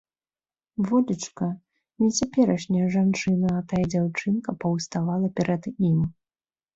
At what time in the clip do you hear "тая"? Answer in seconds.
3.73-3.83